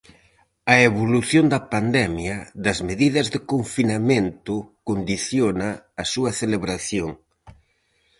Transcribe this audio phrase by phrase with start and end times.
[0.73, 4.55] A evolución da pandemia, das medidas de confinamento,
[4.89, 5.69] condiciona
[6.01, 7.09] a súa celebración.